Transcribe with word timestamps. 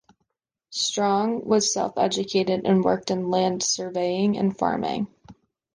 Strong 0.71 1.45
was 1.45 1.71
self-educated 1.71 2.65
and 2.65 2.83
worked 2.83 3.11
in 3.11 3.29
land 3.29 3.61
surveying 3.61 4.35
and 4.35 4.57
farming. 4.57 5.05